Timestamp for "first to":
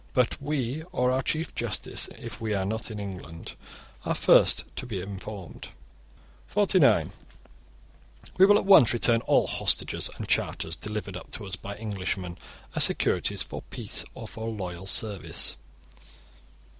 4.15-4.87